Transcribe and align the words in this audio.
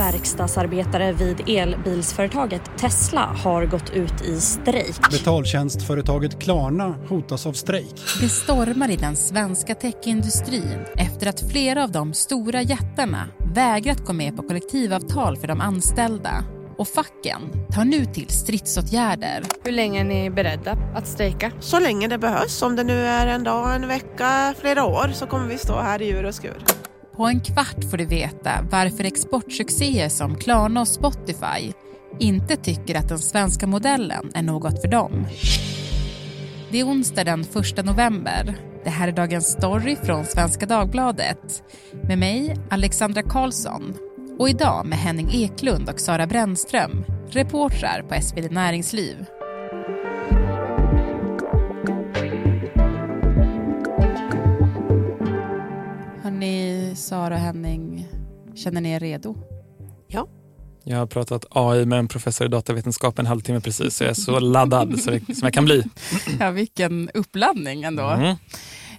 verkstadsarbetare 0.00 1.12
vid 1.12 1.48
elbilsföretaget 1.48 2.62
Tesla 2.78 3.20
har 3.20 3.66
gått 3.66 3.90
ut 3.90 4.22
i 4.22 4.40
strejk. 4.40 5.10
Betaltjänstföretaget 5.10 6.42
Klarna 6.42 6.94
hotas 7.08 7.46
av 7.46 7.52
strejk. 7.52 7.94
Det 8.20 8.28
stormar 8.28 8.90
i 8.90 8.96
den 8.96 9.16
svenska 9.16 9.74
techindustrin 9.74 10.78
efter 10.96 11.26
att 11.26 11.50
flera 11.50 11.84
av 11.84 11.92
de 11.92 12.14
stora 12.14 12.62
jättarna 12.62 13.28
vägrat 13.54 14.04
gå 14.04 14.12
med 14.12 14.36
på 14.36 14.42
kollektivavtal 14.42 15.36
för 15.36 15.48
de 15.48 15.60
anställda 15.60 16.44
och 16.78 16.88
facken 16.88 17.40
tar 17.72 17.84
nu 17.84 18.04
till 18.04 18.28
stridsåtgärder. 18.28 19.42
Hur 19.64 19.72
länge 19.72 20.00
är 20.00 20.04
ni 20.04 20.30
beredda 20.30 20.78
att 20.94 21.08
strejka? 21.08 21.52
Så 21.60 21.80
länge 21.80 22.08
det 22.08 22.18
behövs. 22.18 22.62
Om 22.62 22.76
det 22.76 22.84
nu 22.84 23.06
är 23.06 23.26
en 23.26 23.44
dag, 23.44 23.74
en 23.74 23.88
vecka, 23.88 24.54
flera 24.60 24.84
år 24.84 25.10
så 25.14 25.26
kommer 25.26 25.46
vi 25.46 25.58
stå 25.58 25.80
här 25.80 26.02
i 26.02 26.06
djur 26.06 26.24
och 26.24 26.34
skur. 26.34 26.79
På 27.20 27.26
en 27.26 27.40
kvart 27.40 27.84
får 27.90 27.96
du 27.96 28.04
veta 28.04 28.50
varför 28.70 29.04
exportsuccéer 29.04 30.08
som 30.08 30.34
Klarna 30.34 30.80
och 30.80 30.88
Spotify 30.88 31.72
inte 32.18 32.56
tycker 32.56 32.94
att 32.94 33.08
den 33.08 33.18
svenska 33.18 33.66
modellen 33.66 34.30
är 34.34 34.42
något 34.42 34.80
för 34.80 34.88
dem. 34.88 35.26
Det 36.70 36.80
är 36.80 36.84
onsdag 36.84 37.24
den 37.24 37.40
1 37.40 37.84
november. 37.84 38.56
Det 38.84 38.90
här 38.90 39.08
är 39.08 39.12
dagens 39.12 39.46
story 39.46 39.96
från 39.96 40.24
Svenska 40.24 40.66
Dagbladet 40.66 41.62
med 42.08 42.18
mig, 42.18 42.56
Alexandra 42.70 43.22
Karlsson 43.22 43.94
och 44.38 44.48
idag 44.48 44.86
med 44.86 44.98
Henning 44.98 45.30
Eklund 45.32 45.88
och 45.88 46.00
Sara 46.00 46.26
Brännström, 46.26 47.04
reportrar 47.30 48.02
på 48.08 48.22
SvD 48.22 48.50
Näringsliv. 48.50 49.16
Hörni, 56.40 56.96
Sara 56.96 57.34
och 57.34 57.40
Henning, 57.40 58.08
känner 58.54 58.80
ni 58.80 58.90
er 58.90 59.00
redo? 59.00 59.36
Ja. 60.08 60.28
Jag 60.84 60.98
har 60.98 61.06
pratat 61.06 61.44
AI 61.50 61.86
med 61.86 61.98
en 61.98 62.08
professor 62.08 62.46
i 62.46 62.50
datavetenskap 62.50 63.18
en 63.18 63.26
halvtimme 63.26 63.60
precis, 63.60 63.96
så 63.96 64.04
jag 64.04 64.10
är 64.10 64.14
så 64.14 64.40
laddad 64.40 65.00
som 65.00 65.20
jag 65.42 65.54
kan 65.54 65.64
bli. 65.64 65.84
Ja, 66.38 66.50
vilken 66.50 67.10
uppladdning 67.14 67.82
ändå. 67.82 68.08
Mm. 68.08 68.36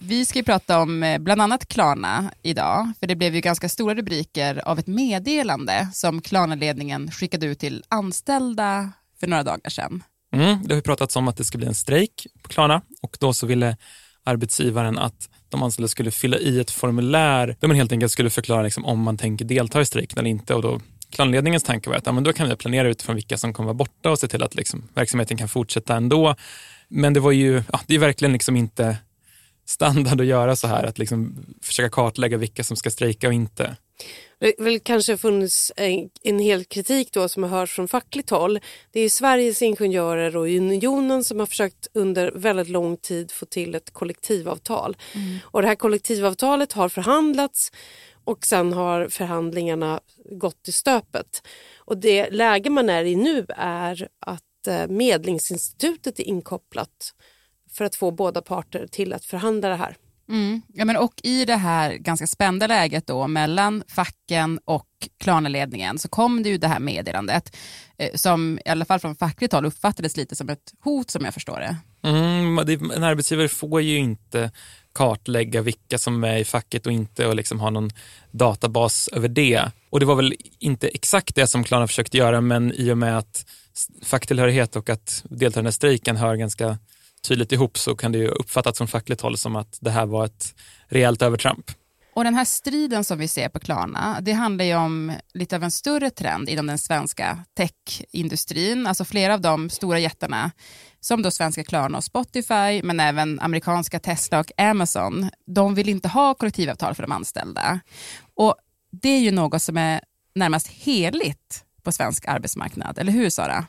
Vi 0.02 0.26
ska 0.26 0.40
ju 0.40 0.44
prata 0.46 0.82
om 0.82 1.04
eh, 1.04 1.20
bland 1.20 1.42
annat 1.42 1.68
Klarna 1.68 2.32
idag, 2.42 2.92
för 3.00 3.08
det 3.08 3.16
blev 3.16 3.36
ju 3.36 3.42
ganska 3.42 3.70
stora 3.70 3.96
rubriker 3.96 4.68
av 4.68 4.80
ett 4.80 4.88
meddelande 4.88 5.90
som 5.94 6.22
Klarna-ledningen 6.22 7.12
skickade 7.12 7.46
ut 7.46 7.60
till 7.60 7.84
anställda 7.88 8.92
för 9.20 9.28
några 9.28 9.44
dagar 9.44 9.70
sedan. 9.70 10.04
Mm, 10.34 10.60
det 10.64 10.74
har 10.74 10.78
ju 10.78 10.82
pratats 10.82 11.16
om 11.16 11.28
att 11.28 11.38
det 11.38 11.44
ska 11.44 11.58
bli 11.58 11.68
en 11.68 11.76
strejk 11.76 12.28
på 12.44 12.50
Klarna 12.50 12.82
och 13.02 13.18
då 13.20 13.34
så 13.34 13.48
ville 13.48 13.78
arbetsgivaren 14.24 14.98
att 14.98 15.30
de 15.52 15.64
anställda 15.64 15.88
skulle 15.88 16.12
fylla 16.12 16.38
i 16.38 16.60
ett 16.60 16.72
formulär 16.72 17.56
där 17.60 17.68
man 17.68 17.78
helt 17.78 17.92
enkelt 17.92 18.12
skulle 18.12 18.30
förklara 18.30 18.62
liksom 18.62 18.86
om 18.86 19.00
man 19.00 19.18
tänker 19.18 19.46
delta 19.46 19.82
i 19.82 19.86
strejken 19.86 20.20
eller 20.20 20.30
inte 20.30 20.56
och 20.56 20.62
då 20.62 20.80
Klanledningens 21.12 21.64
tanke 21.64 21.90
var 21.90 21.98
att 21.98 22.06
ja, 22.06 22.12
men 22.12 22.24
då 22.24 22.34
kan 22.34 22.50
vi 22.50 22.56
planera 22.56 22.88
utifrån 22.88 23.16
vilka 23.16 23.38
som 23.38 23.54
kommer 23.54 23.68
vara 23.68 23.74
borta 23.74 24.12
och 24.12 24.20
se 24.20 24.28
till 24.28 24.44
att 24.44 24.56
liksom, 24.56 24.84
verksamheten 24.94 25.38
kan 25.38 25.50
fortsätta 25.50 25.96
ändå. 25.96 26.36
Men 26.88 27.14
det 27.14 27.20
var 27.20 27.32
ju, 27.32 27.64
ja, 27.72 27.80
det 27.88 27.96
är 27.96 28.00
verkligen 28.00 28.34
liksom 28.34 28.56
inte 28.56 28.98
standard 29.66 30.22
att 30.22 30.28
göra 30.28 30.56
så 30.56 30.68
här, 30.68 30.84
att 30.84 31.00
liksom 31.00 31.46
försöka 31.62 31.90
kartlägga 31.90 32.38
vilka 32.38 32.64
som 32.64 32.78
ska 32.78 32.92
strejka 32.92 33.28
och 33.28 33.34
inte. 33.34 33.76
Det 34.40 34.54
har 34.58 34.64
väl 34.64 34.80
kanske 34.80 35.18
funnits 35.18 35.72
en, 35.76 36.10
en 36.24 36.40
hel 36.40 36.66
kritik 36.66 37.14
då 37.14 37.30
som 37.30 37.44
har 37.44 37.50
hörts 37.50 37.76
från 37.76 37.88
fackligt 37.88 38.30
håll. 38.30 38.60
Det 38.92 39.00
är 39.00 39.10
Sveriges 39.10 39.62
ingenjörer 39.62 40.38
och 40.38 40.46
Unionen 40.46 41.24
som 41.24 41.40
har 41.40 41.46
försökt 41.46 41.88
under 41.94 42.32
väldigt 42.32 42.70
lång 42.70 42.98
tid 42.98 43.32
få 43.32 43.46
till 43.46 43.76
ett 43.76 43.92
kollektivavtal. 43.92 44.98
Mm. 45.16 45.38
Och 45.44 45.62
det 45.62 45.68
här 45.68 45.76
kollektivavtalet 45.76 46.74
har 46.74 46.90
förhandlats 46.90 47.72
och 48.24 48.46
sen 48.46 48.74
har 48.74 49.08
förhandlingarna 49.08 50.02
gått 50.32 50.68
i 50.68 50.72
stöpet. 50.72 51.48
Och 51.78 51.98
det 51.98 52.30
läge 52.30 52.70
man 52.70 52.90
är 52.90 53.04
i 53.04 53.16
nu 53.16 53.46
är 53.58 54.08
att 54.20 54.68
eh, 54.68 54.88
Medlingsinstitutet 54.88 56.20
är 56.20 56.24
inkopplat 56.24 57.14
för 57.72 57.86
att 57.86 57.96
få 57.96 58.12
båda 58.12 58.42
parter 58.42 58.88
till 58.88 59.14
att 59.14 59.26
förhandla 59.26 59.70
det 59.70 59.76
här. 59.76 59.96
Mm. 60.32 60.62
Ja, 60.74 60.86
men 60.86 60.98
och 60.98 61.14
I 61.24 61.46
det 61.46 61.56
här 61.56 61.94
ganska 61.94 62.28
spända 62.28 62.68
läget 62.68 63.08
då 63.08 63.28
mellan 63.28 63.84
facken 63.88 64.60
och 64.66 64.88
Klarna-ledningen 65.20 66.00
så 66.00 66.10
kom 66.10 66.44
det 66.44 66.50
ju 66.50 66.58
det 66.58 66.68
här 66.68 66.80
meddelandet 66.80 67.58
eh, 67.98 68.16
som 68.16 68.60
i 68.66 68.70
alla 68.70 68.86
fall 68.86 69.00
från 69.00 69.16
fackligt 69.16 69.54
håll 69.54 69.66
uppfattades 69.66 70.18
lite 70.18 70.36
som 70.36 70.50
ett 70.50 70.74
hot 70.84 71.12
som 71.12 71.26
jag 71.26 71.34
förstår 71.34 71.60
det. 71.60 71.78
Mm, 72.10 72.58
en 72.92 73.04
arbetsgivare 73.04 73.48
får 73.48 73.82
ju 73.82 73.98
inte 73.98 74.52
kartlägga 74.94 75.62
vilka 75.62 75.98
som 75.98 76.24
är 76.24 76.38
i 76.38 76.46
facket 76.46 76.86
och 76.86 76.92
inte 76.92 77.28
och 77.28 77.36
liksom 77.36 77.60
ha 77.60 77.70
någon 77.70 77.90
databas 78.32 79.08
över 79.08 79.28
det. 79.28 79.72
Och 79.90 80.00
det 80.00 80.06
var 80.06 80.16
väl 80.16 80.36
inte 80.60 80.88
exakt 80.88 81.36
det 81.36 81.48
som 81.48 81.64
Klarna 81.64 81.88
försökte 81.88 82.18
göra 82.18 82.42
men 82.42 82.72
i 82.72 82.92
och 82.92 82.98
med 82.98 83.18
att 83.18 83.46
facktillhörighet 84.04 84.76
och 84.76 84.90
att 84.90 85.24
delta 85.30 85.60
i 85.60 85.62
den 85.62 85.66
här 85.66 85.72
strejken 85.72 86.18
hör 86.18 86.36
ganska 86.36 86.78
tydligt 87.28 87.52
ihop 87.52 87.78
så 87.78 87.96
kan 87.96 88.12
det 88.12 88.18
ju 88.18 88.28
uppfattas 88.28 88.78
från 88.78 88.88
fackligt 88.88 89.22
håll 89.22 89.38
som 89.38 89.56
att 89.56 89.78
det 89.82 89.92
här 89.92 90.06
var 90.06 90.26
ett 90.26 90.56
rejält 90.88 91.22
övertramp. 91.22 91.72
Och 92.14 92.24
den 92.24 92.36
här 92.36 92.46
striden 92.46 93.04
som 93.04 93.18
vi 93.18 93.28
ser 93.28 93.50
på 93.50 93.60
Klarna, 93.60 94.18
det 94.22 94.32
handlar 94.32 94.66
ju 94.66 94.76
om 94.76 95.14
lite 95.34 95.56
av 95.56 95.64
en 95.64 95.72
större 95.72 96.10
trend 96.10 96.50
inom 96.50 96.68
den 96.68 96.78
svenska 96.78 97.40
techindustrin. 97.58 98.88
Alltså 98.88 99.06
flera 99.06 99.34
av 99.34 99.42
de 99.42 99.70
stora 99.70 100.00
jättarna, 100.00 100.52
som 101.00 101.22
då 101.22 101.32
svenska 101.32 101.64
Klarna 101.64 101.98
och 101.98 102.04
Spotify, 102.04 102.84
men 102.84 103.00
även 103.00 103.40
amerikanska 103.40 104.00
Tesla 104.00 104.40
och 104.40 104.52
Amazon, 104.58 105.30
de 105.46 105.76
vill 105.76 105.90
inte 105.90 106.08
ha 106.08 106.34
kollektivavtal 106.34 106.96
för 106.96 107.04
de 107.04 107.12
anställda. 107.12 107.80
Och 108.36 108.56
det 108.92 109.10
är 109.10 109.20
ju 109.20 109.32
något 109.32 109.62
som 109.62 109.78
är 109.78 110.02
närmast 110.36 110.68
heligt 110.68 111.66
på 111.84 111.92
svensk 111.92 112.28
arbetsmarknad, 112.28 112.98
eller 113.00 113.12
hur 113.12 113.30
Sara? 113.30 113.66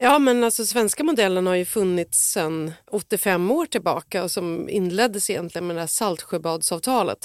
Ja, 0.00 0.18
men 0.18 0.44
alltså 0.44 0.66
svenska 0.66 1.04
modellen 1.04 1.46
har 1.46 1.54
ju 1.54 1.64
funnits 1.64 2.18
sedan 2.32 2.72
85 2.90 3.50
år 3.50 3.66
tillbaka 3.66 4.22
och 4.22 4.30
som 4.30 4.68
inleddes 4.68 5.30
egentligen 5.30 5.66
med 5.66 5.76
det 5.76 5.80
här 5.80 5.86
Saltsjöbadsavtalet. 5.86 7.18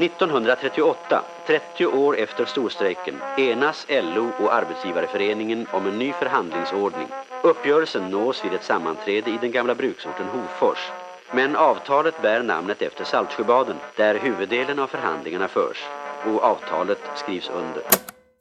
1938, 0.00 1.24
30 1.46 1.86
år 1.86 2.18
efter 2.18 2.44
storstrejken, 2.44 3.14
enas 3.38 3.86
LO 3.88 4.30
och 4.40 4.54
Arbetsgivareföreningen 4.54 5.66
om 5.72 5.86
en 5.86 5.98
ny 5.98 6.12
förhandlingsordning. 6.12 7.08
Uppgörelsen 7.42 8.10
nås 8.10 8.44
vid 8.44 8.52
ett 8.52 8.64
sammanträde 8.64 9.30
i 9.30 9.38
den 9.40 9.52
gamla 9.52 9.74
bruksorten 9.74 10.26
Hofors. 10.26 10.90
Men 11.34 11.56
avtalet 11.56 12.22
bär 12.22 12.42
namnet 12.42 12.82
efter 12.82 13.04
Saltsjöbaden, 13.04 13.76
där 13.96 14.14
huvuddelen 14.14 14.78
av 14.78 14.86
förhandlingarna 14.86 15.48
förs. 15.48 15.84
Och 16.26 16.44
avtalet 16.44 17.00
skrivs 17.16 17.50
under. 17.50 17.82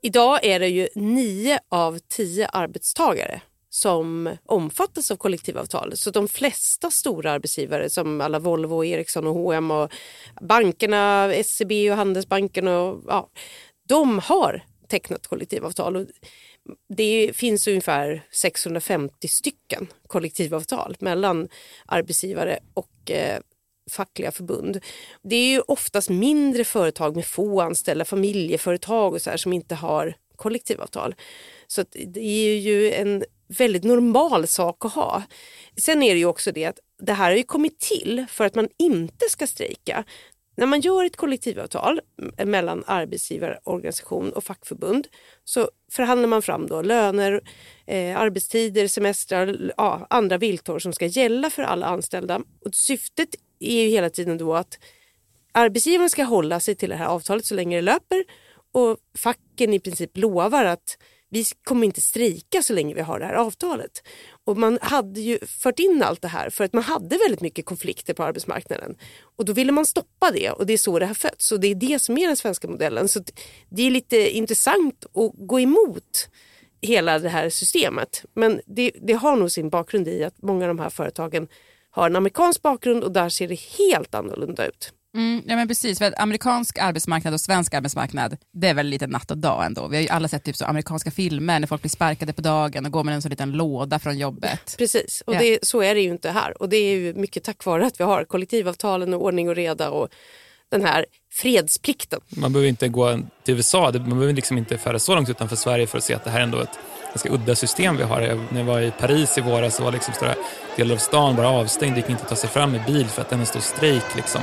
Idag 0.02 0.46
är 0.46 0.60
det 0.60 0.68
ju 0.68 0.88
nio 0.96 1.60
av 1.70 2.00
tio 2.08 2.48
arbetstagare 2.48 3.42
som 3.70 4.38
omfattas 4.46 5.12
av 5.12 5.16
kollektivavtal. 5.16 5.98
Så 5.98 6.12
de 6.12 6.28
flesta 6.28 6.92
stora 6.92 7.32
arbetsgivare 7.32 7.90
som 7.90 8.22
alla 8.22 8.40
Volvo, 8.40 8.86
Ericsson 8.86 9.28
och 9.28 9.34
H&M 9.34 9.72
och 9.72 9.92
bankerna, 10.42 11.34
SEB 11.46 11.72
och 11.72 11.98
Handelsbanken 11.98 12.68
och 12.68 13.04
ja, 13.08 13.30
de 13.88 14.20
har 14.20 14.64
tecknat 14.88 15.28
kollektivavtal. 15.28 15.96
Och 15.96 16.06
det 16.98 17.31
finns 17.36 17.68
ungefär 17.68 18.24
650 18.31 19.28
stycken 19.28 19.88
kollektivavtal 20.08 20.96
mellan 21.00 21.50
arbetsgivare 21.86 22.60
och 22.74 23.12
eh, 23.12 23.40
fackliga 23.90 24.32
förbund. 24.32 24.80
Det 25.24 25.36
är 25.36 25.52
ju 25.52 25.60
oftast 25.60 26.10
mindre 26.10 26.64
företag 26.64 27.16
med 27.16 27.26
få 27.26 27.62
anställda, 27.62 28.06
familjeföretag 28.06 29.14
och 29.14 29.22
så 29.22 29.30
här, 29.30 29.38
som 29.38 29.54
inte 29.54 29.76
har 29.76 30.16
kollektivavtal. 30.36 31.16
Så 31.68 31.84
det 32.08 32.20
är 32.20 32.56
ju 32.56 32.92
en 32.92 33.24
väldigt 33.58 33.84
normal 33.84 34.48
sak 34.48 34.86
att 34.86 34.94
ha. 34.94 35.24
Sen 35.78 36.04
är 36.04 36.14
det 36.14 36.20
ju 36.20 36.26
också 36.26 36.52
det 36.52 36.66
att 36.66 36.80
det 37.00 37.14
här 37.14 37.30
har 37.30 37.38
ju 37.38 37.44
kommit 37.44 37.80
till 37.80 38.26
för 38.30 38.46
att 38.46 38.56
man 38.56 38.68
inte 38.78 39.26
ska 39.30 39.48
strejka. 39.48 40.04
När 40.60 40.66
man 40.66 40.82
gör 40.82 41.06
ett 41.06 41.16
kollektivavtal 41.16 42.02
mellan 42.46 42.84
arbetsgivarorganisation 42.88 44.32
och 44.34 44.44
fackförbund 44.44 45.08
så 45.44 45.69
förhandlar 45.92 46.28
man 46.28 46.42
fram 46.42 46.68
då 46.68 46.81
löner, 46.81 47.42
eh, 47.88 48.18
arbetstider, 48.18 48.88
semestrar, 48.88 49.72
ja, 49.78 50.08
andra 50.10 50.38
villkor 50.38 50.80
som 50.80 50.94
ska 50.94 51.06
gälla 51.06 51.50
för 51.50 51.63
alla 51.63 51.86
anställda. 51.86 52.42
Och 52.66 52.75
syftet 52.75 53.30
är 53.60 53.84
ju 53.84 53.90
hela 53.90 54.10
tiden 54.10 54.38
då 54.38 54.56
att 54.56 54.80
arbetsgivaren 55.52 56.10
ska 56.10 56.24
hålla 56.24 56.60
sig 56.60 56.76
till 56.76 56.90
det 56.90 56.96
här 56.96 57.06
avtalet 57.06 57.46
så 57.46 57.56
länge 57.56 57.78
det 57.78 57.82
löper 57.82 58.26
och 58.72 58.98
facken 59.18 59.74
i 59.74 59.80
princip 59.80 60.18
lovar 60.18 60.66
att 60.66 60.98
vi 61.32 61.46
kommer 61.64 61.86
inte 61.86 62.02
strejka 62.02 62.64
så 62.64 62.74
länge 62.74 62.94
vi 62.94 63.02
har 63.02 63.20
det 63.20 63.26
här 63.26 63.34
avtalet. 63.34 64.04
Och 64.46 64.58
man 64.58 64.80
hade 64.82 65.22
ju 65.22 65.40
fört 65.46 65.80
in 65.80 66.04
allt 66.04 66.22
det 66.22 66.28
här 66.28 66.50
för 66.50 66.64
att 66.64 66.74
man 66.74 66.84
hade 66.84 67.18
väldigt 67.18 67.42
mycket 67.42 67.66
konflikter 67.66 68.14
på 68.14 68.24
arbetsmarknaden. 68.24 68.96
Och 69.22 69.46
då 69.46 69.54
ville 69.54 69.72
man 69.72 69.86
stoppa 69.86 70.32
det 70.32 70.52
och 70.52 70.66
det 70.66 70.74
är 70.74 70.78
så 70.78 71.00
det 71.00 71.06
har 71.06 71.14
fötts 71.14 71.52
och 71.52 71.60
det 71.60 71.68
är 71.68 71.76
det 71.76 72.02
som 72.02 72.18
är 72.18 72.28
den 72.28 72.36
svenska 72.36 72.68
modellen. 72.68 73.08
Så 73.08 73.24
det 73.70 73.84
är 73.84 73.92
lite 73.92 74.38
intressant 74.38 75.06
att 75.06 75.32
gå 75.48 75.60
emot 75.60 76.30
hela 76.82 77.20
det 77.20 77.30
här 77.30 77.50
systemet. 77.50 78.26
Men 78.34 78.62
det, 78.66 78.92
det 79.02 79.14
har 79.14 79.36
nog 79.36 79.52
sin 79.52 79.70
bakgrund 79.70 80.08
i 80.08 80.24
att 80.24 80.42
många 80.42 80.66
av 80.66 80.68
de 80.68 80.80
här 80.80 80.90
företagen 80.90 81.48
har 81.91 82.06
en 82.09 82.15
amerikansk 82.15 82.62
bakgrund 82.62 83.03
och 83.03 83.12
där 83.12 83.30
ser 83.30 83.47
det 83.47 83.59
helt 83.77 84.15
annorlunda 84.15 84.68
ut. 84.68 84.94
Mm, 85.15 85.41
ja 85.45 85.56
men 85.56 85.68
precis, 85.68 85.97
för 86.00 86.06
att 86.06 86.19
amerikansk 86.19 86.77
arbetsmarknad 86.77 87.33
och 87.33 87.41
svensk 87.41 87.74
arbetsmarknad, 87.74 88.38
det 88.53 88.68
är 88.68 88.74
väl 88.74 88.88
lite 88.88 89.07
natt 89.07 89.31
och 89.31 89.38
dag 89.38 89.65
ändå. 89.65 89.88
Vi 89.88 89.95
har 89.95 90.03
ju 90.03 90.09
alla 90.09 90.27
sett 90.27 90.44
typ 90.44 90.56
så 90.56 90.65
amerikanska 90.65 91.12
filmer 91.12 91.59
när 91.59 91.68
folk 91.68 91.81
blir 91.81 91.89
sparkade 91.89 92.33
på 92.33 92.41
dagen 92.41 92.86
och 92.86 92.91
går 92.91 93.03
med 93.03 93.15
en 93.15 93.21
sån 93.21 93.30
liten 93.30 93.51
låda 93.51 94.00
från 94.00 94.18
jobbet. 94.18 94.75
Precis, 94.77 95.24
och 95.25 95.36
Ja. 95.36 95.39
det, 95.39 95.59
så 95.63 95.81
är 95.81 95.95
det 95.95 96.01
ju 96.01 96.09
inte 96.09 96.31
här. 96.31 96.62
Och 96.62 96.69
det 96.69 96.77
är 96.77 96.95
ju 96.97 97.13
mycket 97.13 97.44
tack 97.44 97.65
vare 97.65 97.86
att 97.86 98.00
vi 98.00 98.03
har 98.03 98.24
kollektivavtalen 98.24 99.13
och 99.13 99.24
ordning 99.24 99.50
och 99.50 99.56
reda 99.56 99.89
och 99.89 100.09
den 100.71 100.81
här 100.86 101.06
fredsplikten. 101.31 102.19
Man 102.30 102.53
behöver 102.53 102.69
inte 102.69 102.88
gå 102.88 103.19
till 103.44 103.56
USA, 103.56 103.91
man 103.94 104.09
behöver 104.09 104.33
liksom 104.33 104.57
inte 104.57 104.77
föra 104.77 105.00
så 105.00 105.15
långt 105.15 105.30
utanför 105.30 105.56
Sverige 105.56 105.88
för 105.88 105.97
att 105.97 106.03
se 106.03 106.13
att 106.13 106.24
det 106.24 106.30
här 106.30 106.39
är 106.39 106.44
ändå 106.44 106.59
ett 106.59 106.80
ganska 107.14 107.30
udda 107.30 107.56
system 107.56 107.98
vi 107.98 108.04
har. 108.04 108.22
Jag, 108.22 108.40
när 108.50 108.60
jag 108.60 108.66
var 108.66 108.82
i 108.82 108.92
Paris 108.92 109.38
i 109.38 109.42
våras 109.42 109.76
så 109.76 109.84
var 109.84 109.92
liksom 109.92 110.14
stora 110.14 110.36
delar 110.76 110.96
av 110.96 110.98
stan 110.98 111.36
bara 111.36 111.50
avstängd, 111.50 111.94
det 111.94 112.00
gick 112.00 112.10
inte 112.10 112.24
att 112.24 112.30
ta 112.30 112.36
sig 112.36 112.50
fram 112.50 112.72
med 112.72 112.86
bil 112.86 113.08
för 113.08 113.22
att 113.22 113.30
det 113.30 113.36
var 113.36 113.42
en 113.42 113.46
stor 113.46 113.60
strejk. 113.60 114.16
Liksom. 114.16 114.42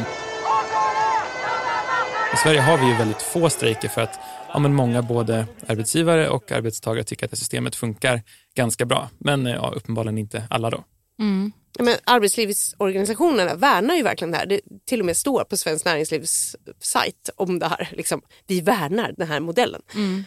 I 2.35 2.37
Sverige 2.37 2.61
har 2.61 2.79
vi 2.79 2.87
ju 2.87 2.95
väldigt 2.97 3.23
få 3.23 3.51
strejker 3.51 3.89
för 3.89 4.01
att 4.01 4.21
ja, 4.53 4.59
men 4.59 4.75
många 4.75 5.03
både 5.03 5.47
arbetsgivare 5.67 6.29
och 6.29 6.53
arbetstagare 6.53 7.05
tycker 7.05 7.25
att 7.25 7.31
det 7.31 7.37
systemet 7.37 7.77
funkar 7.77 8.23
ganska 8.55 8.85
bra. 8.85 9.09
Men 9.19 9.47
ja, 9.47 9.73
uppenbarligen 9.77 10.19
inte 10.19 10.45
alla 10.51 10.71
då. 10.71 10.85
Mm. 11.21 11.53
Ja, 11.79 11.85
Men 11.85 11.95
arbetslivsorganisationerna 12.05 13.55
värnar 13.55 13.95
ju 13.95 14.03
verkligen 14.03 14.31
det 14.31 14.39
här. 14.39 14.47
Det 14.47 14.61
till 14.85 15.01
och 15.01 15.07
med 15.07 15.17
står 15.17 15.45
på 15.45 15.57
Svenskt 15.57 15.85
Näringslivs 15.85 16.57
sajt 16.81 17.31
om 17.37 17.59
det 17.59 17.69
här. 17.69 17.89
Liksom, 17.93 18.23
vi 18.47 18.61
värnar 18.61 19.15
den 19.17 19.29
här 19.29 19.41
modellen. 19.41 19.83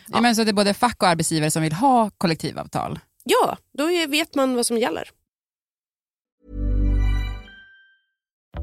Ja. 0.08 0.22
men 0.22 0.36
så 0.36 0.44
det 0.44 0.52
är 0.52 0.54
både 0.54 0.74
fack 0.74 1.04
och 1.04 1.10
arbetsgivare 1.10 1.52
som 1.52 1.62
vill 1.62 1.74
ha 1.74 2.10
kollektivavtal. 2.18 3.00
Ja, 3.24 3.58
då 3.78 3.88
vet 4.08 4.36
man 4.36 4.56
vad 4.56 4.66
som 4.66 4.78
gäller. 4.78 5.10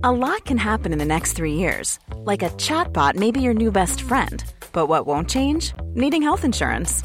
A 0.02 0.12
lot 0.12 0.44
can 0.44 0.58
happen 0.58 0.92
in 0.92 0.98
the 0.98 1.04
next 1.04 1.36
three 1.36 1.54
years. 1.54 1.98
Like 2.26 2.42
a 2.46 2.50
chatbot 2.58 3.14
may 3.16 3.32
be 3.32 3.40
your 3.40 3.54
new 3.54 3.72
best 3.72 4.00
friend. 4.00 4.44
But 4.72 4.88
what 4.88 5.06
won't 5.06 5.28
change? 5.28 5.74
Needing 5.94 6.22
health 6.22 6.44
insurance. 6.44 7.04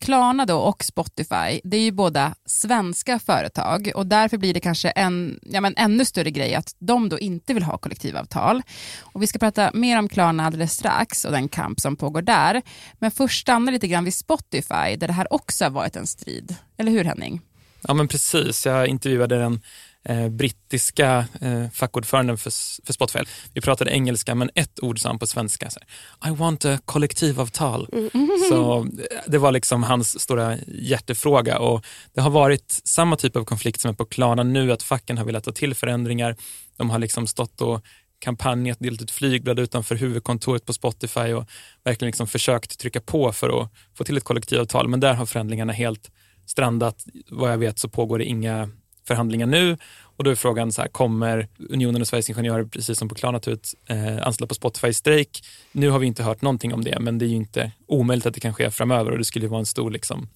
Klarna 0.00 0.46
då 0.46 0.58
och 0.58 0.84
Spotify, 0.84 1.60
det 1.64 1.76
är 1.76 1.80
ju 1.80 1.92
båda 1.92 2.34
svenska 2.46 3.18
företag 3.18 3.92
och 3.94 4.06
därför 4.06 4.38
blir 4.38 4.54
det 4.54 4.60
kanske 4.60 4.90
en 4.90 5.40
ja, 5.42 5.60
men 5.60 5.74
ännu 5.76 6.04
större 6.04 6.30
grej 6.30 6.54
att 6.54 6.74
de 6.78 7.08
då 7.08 7.18
inte 7.18 7.54
vill 7.54 7.62
ha 7.62 7.78
kollektivavtal. 7.78 8.62
Och 9.00 9.22
vi 9.22 9.26
ska 9.26 9.38
prata 9.38 9.70
mer 9.74 9.98
om 9.98 10.08
Klarna 10.08 10.46
alldeles 10.46 10.72
strax 10.72 11.24
och 11.24 11.32
den 11.32 11.48
kamp 11.48 11.80
som 11.80 11.96
pågår 11.96 12.22
där. 12.22 12.62
Men 12.98 13.10
först 13.10 13.40
stanna 13.40 13.70
lite 13.70 13.88
grann 13.88 14.04
vid 14.04 14.14
Spotify 14.14 14.96
där 14.96 15.06
det 15.06 15.12
här 15.12 15.32
också 15.32 15.64
har 15.64 15.70
varit 15.70 15.96
en 15.96 16.06
strid. 16.06 16.56
Eller 16.76 16.92
hur 16.92 17.04
Henning? 17.04 17.40
Ja 17.80 17.94
men 17.94 18.08
precis, 18.08 18.66
jag 18.66 18.86
intervjuade 18.86 19.38
den 19.38 19.60
eh, 20.08 20.28
brittiska 20.28 21.26
eh, 21.40 21.70
fackordföranden 21.70 22.38
för, 22.38 22.50
för 22.86 22.92
Spotify. 22.92 23.18
Vi 23.54 23.60
pratade 23.60 23.90
engelska 23.90 24.34
men 24.34 24.50
ett 24.54 24.82
ord 24.82 25.00
sa 25.00 25.08
han 25.08 25.18
på 25.18 25.26
svenska. 25.26 25.70
Så 25.70 25.80
här, 26.20 26.32
I 26.32 26.36
want 26.36 26.64
a 26.64 26.78
kollektivavtal. 26.84 27.88
Så 28.48 28.80
eh, 28.80 28.86
det 29.26 29.38
var 29.38 29.52
liksom 29.52 29.82
hans 29.82 30.20
stora 30.20 30.56
hjärtefråga 30.66 31.58
och 31.58 31.84
det 32.14 32.20
har 32.20 32.30
varit 32.30 32.80
samma 32.84 33.16
typ 33.16 33.36
av 33.36 33.44
konflikt 33.44 33.80
som 33.80 33.90
är 33.90 33.94
på 33.94 34.04
Klarna 34.04 34.42
nu, 34.42 34.72
att 34.72 34.82
facken 34.82 35.18
har 35.18 35.24
velat 35.24 35.44
ta 35.44 35.52
till 35.52 35.74
förändringar. 35.74 36.36
De 36.76 36.90
har 36.90 36.98
liksom 36.98 37.26
stått 37.26 37.60
och 37.60 37.84
kampanjat, 38.18 38.78
delat 38.80 39.02
ut 39.02 39.10
flygblad 39.10 39.58
utanför 39.58 39.94
huvudkontoret 39.94 40.66
på 40.66 40.72
Spotify 40.72 41.32
och 41.32 41.44
verkligen 41.84 42.08
liksom 42.08 42.26
försökt 42.26 42.78
trycka 42.78 43.00
på 43.00 43.32
för 43.32 43.62
att 43.62 43.72
få 43.98 44.04
till 44.04 44.16
ett 44.16 44.24
kollektivavtal. 44.24 44.88
Men 44.88 45.00
där 45.00 45.14
har 45.14 45.26
förändringarna 45.26 45.72
helt 45.72 46.10
strandat. 46.46 47.04
Vad 47.30 47.52
jag 47.52 47.58
vet 47.58 47.78
så 47.78 47.88
pågår 47.88 48.18
det 48.18 48.24
inga 48.24 48.68
förhandlingar 49.08 49.46
nu 49.46 49.76
och 50.18 50.24
då 50.24 50.30
är 50.30 50.34
frågan 50.34 50.72
så 50.72 50.80
här, 50.80 50.88
kommer 50.88 51.48
Unionen 51.58 52.00
och 52.00 52.08
Sveriges 52.08 52.28
Ingenjörer, 52.28 52.64
precis 52.64 52.98
som 52.98 53.08
på 53.08 53.14
Klarna, 53.14 53.40
ta 53.40 53.50
ut 53.50 53.74
eh, 53.86 54.26
anställda 54.26 54.46
på 54.46 54.54
Spotify 54.54 54.92
strejk? 54.92 55.44
Nu 55.72 55.90
har 55.90 55.98
vi 55.98 56.06
inte 56.06 56.22
hört 56.22 56.42
någonting 56.42 56.74
om 56.74 56.84
det, 56.84 57.00
men 57.00 57.18
det 57.18 57.24
är 57.24 57.28
ju 57.28 57.36
inte 57.36 57.72
omöjligt 57.86 58.26
att 58.26 58.34
det 58.34 58.40
kan 58.40 58.54
ske 58.54 58.70
framöver 58.70 59.10
och 59.10 59.18
det 59.18 59.24
skulle 59.24 59.44
ju 59.44 59.50
vara 59.50 59.60
en 59.60 59.66
stor 59.66 59.90
liksom, 59.90 60.28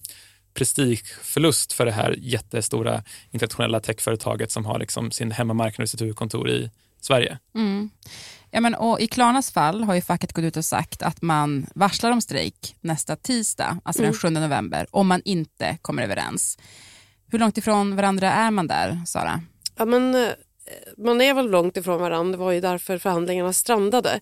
prestigeförlust 0.53 1.73
för 1.73 1.85
det 1.85 1.91
här 1.91 2.15
jättestora 2.17 3.03
internationella 3.31 3.79
techföretaget 3.79 4.51
som 4.51 4.65
har 4.65 4.79
liksom 4.79 5.11
sin 5.11 5.31
hemmamarknad 5.31 5.83
och 5.83 5.89
sitt 5.89 6.01
huvudkontor 6.01 6.49
i 6.49 6.71
Sverige. 7.01 7.37
Mm. 7.55 7.89
Ja, 8.51 8.61
men, 8.61 8.75
och 8.75 8.99
I 8.99 9.07
Klarnas 9.07 9.51
fall 9.51 9.83
har 9.83 9.95
ju 9.95 10.01
facket 10.01 10.33
gått 10.33 10.43
ut 10.43 10.57
och 10.57 10.65
sagt 10.65 11.01
att 11.01 11.21
man 11.21 11.65
varslar 11.75 12.11
om 12.11 12.21
strejk 12.21 12.75
nästa 12.81 13.15
tisdag, 13.15 13.77
alltså 13.83 14.03
den 14.03 14.13
7 14.13 14.29
november, 14.29 14.85
om 14.91 15.07
man 15.07 15.21
inte 15.25 15.77
kommer 15.81 16.03
överens. 16.03 16.57
Hur 17.33 17.39
långt 17.39 17.57
ifrån 17.57 17.95
varandra 17.95 18.31
är 18.31 18.51
man 18.51 18.67
där, 18.67 19.01
Sara? 19.05 19.41
Ja, 19.77 19.85
men, 19.85 20.15
eh, 20.15 20.29
man 20.97 21.21
är 21.21 21.33
väl 21.33 21.49
långt 21.49 21.77
ifrån 21.77 22.01
varandra, 22.01 22.31
det 22.31 22.37
var 22.37 22.51
ju 22.51 22.61
därför 22.61 22.97
förhandlingarna 22.97 23.53
strandade. 23.53 24.19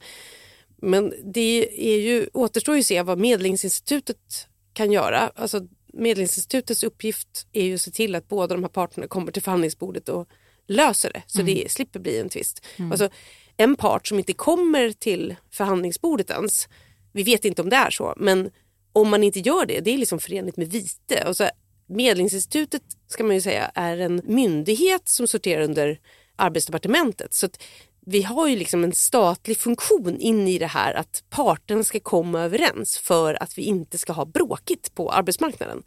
Men 0.82 1.14
det 1.34 1.70
är 1.94 2.00
ju, 2.00 2.28
återstår 2.34 2.76
ju 2.76 2.80
att 2.80 2.86
se 2.86 3.02
vad 3.02 3.18
Medlingsinstitutet 3.18 4.48
kan 4.74 4.92
göra. 4.92 5.32
Alltså, 5.36 5.68
Medlingsinstitutets 5.94 6.84
uppgift 6.84 7.48
är 7.52 7.64
ju 7.64 7.76
att 7.76 7.82
se 7.82 7.92
till 7.92 8.16
att 8.16 8.28
båda 8.28 8.56
de 8.56 8.64
här 8.64 8.70
parterna 8.70 9.08
kommer 9.08 9.32
till 9.32 9.44
förhandlingsbordet 9.44 10.10
och 10.10 10.28
löser 10.68 11.12
det, 11.14 11.24
så 11.28 11.42
det 11.42 11.72
slipper 11.72 12.00
bli 12.00 12.20
en 12.20 12.30
tvist. 12.30 12.66
Alltså, 12.92 13.10
en 13.58 13.76
part 13.76 14.08
som 14.08 14.20
inte 14.20 14.34
kommer 14.34 14.92
till 14.92 15.36
förhandlingsbordet 15.52 16.30
ens, 16.30 16.68
vi 17.12 17.24
vet 17.24 17.46
inte 17.46 17.62
om 17.62 17.70
det 17.70 17.76
är 17.76 17.90
så, 17.90 18.14
men 18.18 18.52
om 18.94 19.10
man 19.10 19.24
inte 19.24 19.40
gör 19.40 19.66
det, 19.66 19.80
det 19.80 19.94
är 19.94 19.98
liksom 19.98 20.20
förenligt 20.20 20.58
med 20.58 20.72
vite. 20.72 21.24
Och 21.28 21.38
så, 21.38 21.50
Medlingsinstitutet 21.92 22.82
ska 23.08 23.24
man 23.24 23.36
ju 23.36 23.42
säga 23.42 23.72
är 23.76 23.98
en 23.98 24.22
myndighet 24.24 25.10
som 25.10 25.28
sorterar 25.28 25.62
under 25.64 26.00
arbetsdepartementet. 26.36 27.34
Så 27.34 27.46
att 27.46 27.64
vi 28.06 28.22
har 28.22 28.48
ju 28.48 28.56
liksom 28.56 28.84
en 28.84 28.94
statlig 28.94 29.58
funktion 29.58 30.18
in 30.20 30.48
i 30.48 30.58
det 30.58 30.68
här 30.68 30.94
att 30.94 31.24
parterna 31.30 31.84
ska 31.84 32.00
komma 32.00 32.42
överens 32.42 32.98
för 32.98 33.44
att 33.44 33.58
vi 33.58 33.62
inte 33.62 33.98
ska 33.98 34.14
ha 34.14 34.26
bråkigt 34.26 34.96
på 34.96 35.12
arbetsmarknaden. 35.12 35.84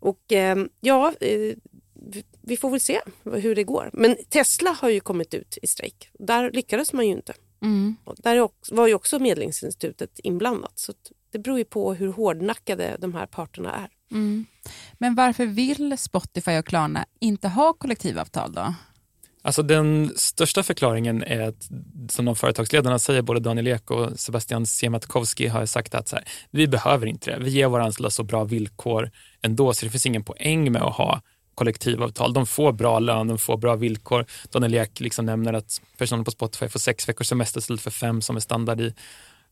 Och 0.00 0.32
eh, 0.32 0.56
ja, 0.80 1.12
eh, 1.20 1.54
vi- 2.42 2.56
får 2.56 2.70
väl 2.70 2.80
se 2.80 3.00
hur 3.24 3.54
det 3.54 3.64
går. 3.64 3.90
Men 3.92 4.16
Tesla 4.28 4.70
har 4.70 4.88
ju 4.88 5.00
kommit 5.00 5.34
ut 5.34 5.58
i 5.62 5.66
strejk. 5.66 6.08
Där 6.18 6.50
lyckades 6.50 6.92
man 6.92 7.06
ju 7.06 7.12
inte. 7.12 7.32
Och 8.04 8.14
där 8.18 8.48
var 8.74 8.86
ju 8.86 8.94
också 8.94 9.18
Medlingsinstitutet 9.18 10.18
inblandat. 10.18 10.72
Så 10.78 10.92
det 11.32 11.38
beror 11.38 11.58
ju 11.58 11.64
på 11.64 11.94
hur 11.94 12.12
hårdnackade 12.12 12.96
de 12.98 13.14
här 13.14 13.26
parterna 13.26 13.74
är. 13.74 13.88
Men 14.98 15.14
varför 15.14 15.46
vill 15.46 15.98
Spotify 15.98 16.58
och 16.58 16.66
Klarna 16.66 17.06
inte 17.20 17.48
ha 17.48 17.72
kollektivavtal 17.72 18.52
då? 18.52 18.74
Alltså 19.42 19.62
den 19.62 20.12
största 20.16 20.62
förklaringen 20.62 21.22
är 21.22 21.40
att, 21.40 21.68
som 22.08 22.24
de 22.24 22.36
företagsledarna 22.36 22.98
säger, 22.98 23.22
både 23.22 23.40
Daniel 23.40 23.66
Ek 23.66 23.90
och 23.90 24.20
Sebastian 24.20 24.66
Siemiatkowski 24.66 25.46
har 25.46 25.66
sagt 25.66 25.94
att 25.94 26.08
så 26.08 26.16
här, 26.16 26.24
vi 26.50 26.66
behöver 26.68 27.06
inte 27.06 27.30
det. 27.30 27.44
Vi 27.44 27.50
ger 27.50 27.66
våra 27.66 27.84
anställda 27.84 28.10
så 28.10 28.22
bra 28.22 28.44
villkor 28.44 29.10
ändå, 29.42 29.72
så 29.72 29.86
det 29.86 29.90
finns 29.90 30.06
ingen 30.06 30.24
poäng 30.24 30.72
med 30.72 30.82
att 30.82 30.94
ha 30.94 31.20
kollektivavtal. 31.54 32.32
De 32.32 32.46
får 32.46 32.72
bra 32.72 32.98
lön, 32.98 33.28
de 33.28 33.38
får 33.38 33.56
bra 33.56 33.76
villkor. 33.76 34.26
Daniel 34.50 34.74
Ek 34.74 35.00
liksom 35.00 35.26
nämner 35.26 35.52
att 35.52 35.80
personer 35.98 36.24
på 36.24 36.30
Spotify 36.30 36.68
får 36.68 36.78
sex 36.78 37.08
veckors 37.08 37.26
semester 37.26 37.58
istället 37.60 37.80
för 37.80 37.90
fem 37.90 38.22
som 38.22 38.36
är 38.36 38.40
standard 38.40 38.80
i 38.80 38.94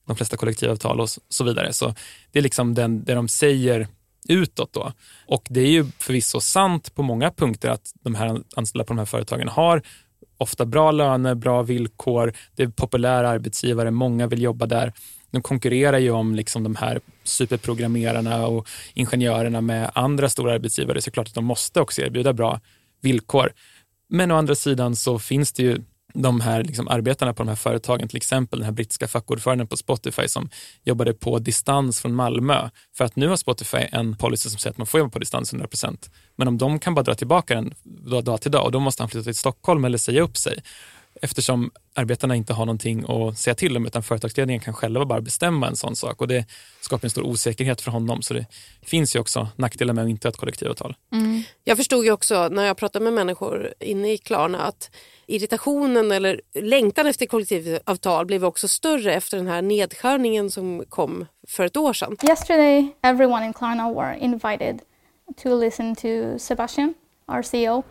de 0.08 0.16
flesta 0.16 0.36
kollektivavtal 0.36 1.00
och 1.00 1.08
så 1.28 1.44
vidare. 1.44 1.72
Så 1.72 1.94
det 2.32 2.38
är 2.38 2.42
liksom 2.42 2.74
den, 2.74 3.04
det 3.04 3.14
de 3.14 3.28
säger 3.28 3.88
utåt 4.28 4.72
då. 4.72 4.92
Och 5.26 5.46
det 5.50 5.60
är 5.60 5.70
ju 5.70 5.86
förvisso 5.98 6.40
sant 6.40 6.94
på 6.94 7.02
många 7.02 7.30
punkter 7.30 7.70
att 7.70 7.92
de 8.02 8.14
här 8.14 8.40
anställda 8.56 8.84
på 8.84 8.92
de 8.92 8.98
här 8.98 9.06
företagen 9.06 9.48
har 9.48 9.82
ofta 10.38 10.66
bra 10.66 10.90
löner, 10.90 11.34
bra 11.34 11.62
villkor, 11.62 12.32
det 12.56 12.62
är 12.62 12.68
populära 12.68 13.28
arbetsgivare, 13.28 13.90
många 13.90 14.26
vill 14.26 14.42
jobba 14.42 14.66
där. 14.66 14.92
De 15.30 15.42
konkurrerar 15.42 15.98
ju 15.98 16.10
om 16.10 16.34
liksom 16.34 16.62
de 16.62 16.76
här 16.76 17.00
superprogrammerarna 17.24 18.46
och 18.46 18.68
ingenjörerna 18.94 19.60
med 19.60 19.90
andra 19.94 20.28
stora 20.28 20.54
arbetsgivare, 20.54 21.00
så 21.00 21.08
är 21.08 21.12
klart 21.12 21.28
att 21.28 21.34
de 21.34 21.44
måste 21.44 21.80
också 21.80 22.02
erbjuda 22.02 22.32
bra 22.32 22.60
villkor. 23.00 23.52
Men 24.08 24.30
å 24.30 24.36
andra 24.36 24.54
sidan 24.54 24.96
så 24.96 25.18
finns 25.18 25.52
det 25.52 25.62
ju 25.62 25.78
de 26.22 26.40
här 26.40 26.64
liksom 26.64 26.88
arbetarna 26.88 27.34
på 27.34 27.42
de 27.42 27.48
här 27.48 27.56
företagen, 27.56 28.08
till 28.08 28.16
exempel 28.16 28.58
den 28.58 28.64
här 28.64 28.72
brittiska 28.72 29.08
fackordföranden 29.08 29.66
på 29.66 29.76
Spotify 29.76 30.28
som 30.28 30.50
jobbade 30.84 31.14
på 31.14 31.38
distans 31.38 32.00
från 32.00 32.14
Malmö. 32.14 32.68
För 32.96 33.04
att 33.04 33.16
nu 33.16 33.28
har 33.28 33.36
Spotify 33.36 33.78
en 33.92 34.16
policy 34.16 34.50
som 34.50 34.58
säger 34.58 34.72
att 34.72 34.78
man 34.78 34.86
får 34.86 35.00
jobba 35.00 35.10
på 35.10 35.18
distans 35.18 35.54
100%. 35.54 36.10
Men 36.36 36.48
om 36.48 36.58
de 36.58 36.78
kan 36.78 36.94
bara 36.94 37.02
dra 37.02 37.14
tillbaka 37.14 37.54
den 37.54 37.74
dag 38.24 38.40
till 38.40 38.50
dag 38.50 38.64
och 38.64 38.72
då 38.72 38.80
måste 38.80 39.02
han 39.02 39.10
flytta 39.10 39.24
till 39.24 39.34
Stockholm 39.34 39.84
eller 39.84 39.98
säga 39.98 40.22
upp 40.22 40.36
sig 40.36 40.62
eftersom 41.22 41.70
arbetarna 41.94 42.36
inte 42.36 42.52
har 42.52 42.66
någonting 42.66 43.04
att 43.08 43.38
säga 43.38 43.54
till 43.54 43.76
om 43.76 43.86
utan 43.86 44.02
företagsledningen 44.02 44.60
kan 44.60 44.74
själva 44.74 45.04
bara 45.04 45.20
bestämma 45.20 45.68
en 45.68 45.76
sån 45.76 45.96
sak 45.96 46.20
och 46.20 46.28
det 46.28 46.44
skapar 46.80 47.06
en 47.06 47.10
stor 47.10 47.22
osäkerhet 47.22 47.80
för 47.80 47.90
honom. 47.90 48.22
Så 48.22 48.34
det 48.34 48.46
finns 48.82 49.16
ju 49.16 49.20
också 49.20 49.48
nackdelar 49.56 49.94
med 49.94 50.04
att 50.04 50.10
inte 50.10 50.28
ha 50.28 50.30
ett 50.30 50.36
kollektivavtal. 50.36 50.96
Mm. 51.12 51.42
Jag 51.64 51.76
förstod 51.76 52.04
ju 52.04 52.12
också 52.12 52.48
när 52.48 52.64
jag 52.64 52.76
pratade 52.76 53.04
med 53.04 53.12
människor 53.12 53.74
inne 53.80 54.12
i 54.12 54.18
Klarna 54.18 54.62
att 54.62 54.90
irritationen 55.26 56.12
eller 56.12 56.40
längtan 56.54 57.06
efter 57.06 57.26
kollektivavtal 57.26 58.26
blev 58.26 58.44
också 58.44 58.68
större 58.68 59.14
efter 59.14 59.36
den 59.36 59.46
här 59.46 59.62
nedskärningen 59.62 60.50
som 60.50 60.84
kom 60.88 61.26
för 61.48 61.64
ett 61.64 61.76
år 61.76 61.92
sedan. 61.92 62.16
Yesterday 62.28 62.94
everyone 63.02 63.46
in 63.46 63.52
Klarna 63.52 63.92
were 63.92 64.18
invited 64.20 64.80
to 65.42 65.60
listen 65.60 65.96
to 65.96 66.38
Sebastian, 66.38 66.94
our 67.26 67.42
CEO. 67.42 67.82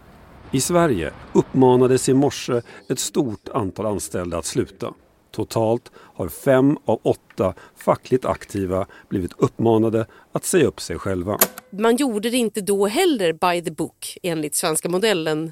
I 0.51 0.61
Sverige 0.61 1.13
uppmanades 1.33 2.09
i 2.09 2.13
morse 2.13 2.61
ett 2.89 2.99
stort 2.99 3.49
antal 3.53 3.85
anställda 3.85 4.37
att 4.37 4.45
sluta. 4.45 4.93
Totalt 5.31 5.91
har 5.95 6.29
fem 6.29 6.77
av 6.85 6.99
åtta 7.03 7.53
fackligt 7.75 8.25
aktiva 8.25 8.85
blivit 9.09 9.31
uppmanade 9.37 10.05
att 10.31 10.45
säga 10.45 10.65
upp 10.65 10.81
sig 10.81 10.99
själva. 10.99 11.37
Man 11.71 11.95
gjorde 11.95 12.29
det 12.29 12.37
inte 12.37 12.61
då 12.61 12.87
heller 12.87 13.33
by 13.33 13.63
the 13.65 13.71
book 13.71 14.17
enligt 14.23 14.55
svenska 14.55 14.89
modellen. 14.89 15.51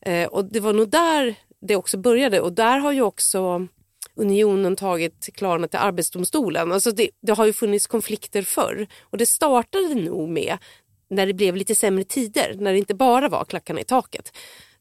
Eh, 0.00 0.28
och 0.28 0.44
det 0.44 0.60
var 0.60 0.72
nog 0.72 0.88
där 0.88 1.34
det 1.60 1.76
också 1.76 1.98
började 1.98 2.40
och 2.40 2.52
där 2.52 2.78
har 2.78 2.92
ju 2.92 3.02
också 3.02 3.66
unionen 4.14 4.76
tagit 4.76 5.28
Klarna 5.34 5.68
till 5.68 5.78
Arbetsdomstolen. 5.78 6.72
Alltså 6.72 6.90
det, 6.90 7.10
det 7.22 7.32
har 7.32 7.46
ju 7.46 7.52
funnits 7.52 7.86
konflikter 7.86 8.42
förr 8.42 8.86
och 9.02 9.18
det 9.18 9.26
startade 9.26 9.94
nog 9.94 10.28
med 10.28 10.58
när 11.12 11.26
det 11.26 11.34
blev 11.34 11.56
lite 11.56 11.74
sämre 11.74 12.04
tider, 12.04 12.54
när 12.58 12.72
det 12.72 12.78
inte 12.78 12.94
bara 12.94 13.28
var 13.28 13.44
klackarna 13.44 13.80
i 13.80 13.84
taket. 13.84 14.32